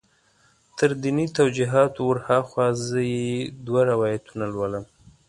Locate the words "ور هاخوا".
2.07-2.67